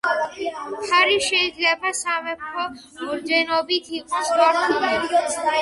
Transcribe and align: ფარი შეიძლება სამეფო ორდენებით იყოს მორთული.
ფარი 0.85 1.17
შეიძლება 1.25 1.91
სამეფო 1.99 2.65
ორდენებით 3.11 3.93
იყოს 4.01 4.33
მორთული. 4.41 4.91